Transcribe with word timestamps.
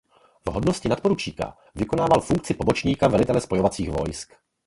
V 0.45 0.49
hodnosti 0.51 0.89
nadporučíka 0.89 1.57
vykonával 1.75 2.21
funkci 2.21 2.53
pobočníka 2.53 3.07
velitele 3.07 3.41
spojovacích 3.41 3.91
vojsk. 3.91 4.33